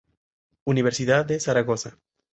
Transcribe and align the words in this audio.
Universidad 0.63 1.27
de 1.27 1.39
Zaragoza. 1.39 1.99